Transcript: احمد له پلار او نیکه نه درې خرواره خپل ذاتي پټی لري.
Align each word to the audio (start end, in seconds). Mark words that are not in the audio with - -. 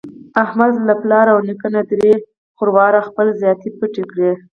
احمد 0.43 0.73
له 0.87 0.93
پلار 1.01 1.25
او 1.33 1.39
نیکه 1.47 1.67
نه 1.75 1.81
درې 1.89 2.13
خرواره 2.57 2.99
خپل 3.07 3.27
ذاتي 3.41 3.69
پټی 3.77 4.03
لري. 4.09 4.31